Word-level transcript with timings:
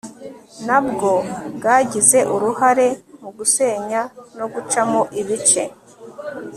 na 0.67 0.79
bwo 0.87 1.11
bwagize 1.55 2.19
uruhare 2.35 2.87
mu 3.21 3.29
gusenya 3.37 4.01
no 4.37 4.45
gucamo 4.53 5.01
ibice 5.21 5.63